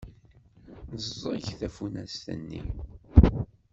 Neẓẓeg 0.93 1.45
tafunast-nni. 1.59 2.61